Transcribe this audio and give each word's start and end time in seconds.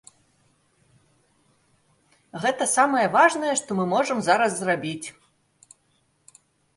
Гэта 2.45 2.63
самае 2.77 3.03
важнае, 3.17 3.51
што 3.61 3.77
мы 3.81 3.85
можам 3.93 4.17
зараз 4.29 4.51
зрабіць. 4.61 5.07